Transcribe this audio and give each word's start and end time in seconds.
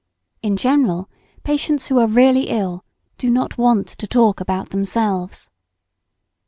In 0.41 0.57
general, 0.57 1.11
patients 1.43 1.89
who 1.89 1.99
are 1.99 2.07
really 2.07 2.45
ill, 2.49 2.83
do 3.19 3.29
not 3.29 3.59
want 3.59 3.85
to 3.89 4.07
talk 4.07 4.41
about 4.41 4.71
themselves. 4.71 5.51